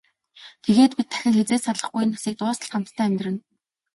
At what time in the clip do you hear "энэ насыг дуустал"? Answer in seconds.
2.03-2.71